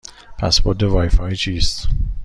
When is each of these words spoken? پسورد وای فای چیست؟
پسورد 0.39 0.83
وای 0.83 1.09
فای 1.09 1.35
چیست؟ 1.35 1.87